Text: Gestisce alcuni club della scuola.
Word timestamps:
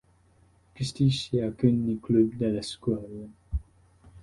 Gestisce 0.77 1.43
alcuni 1.43 1.99
club 2.01 2.33
della 2.33 2.63
scuola. 2.63 3.27